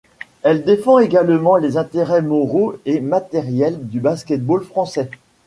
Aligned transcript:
Elle 0.41 0.63
défend 0.65 0.97
également 0.97 1.57
les 1.57 1.77
intérêts 1.77 2.23
moraux 2.23 2.75
et 2.87 3.01
matériels 3.01 3.87
du 3.87 3.99
basket-ball 3.99 4.63
français. 4.63 5.11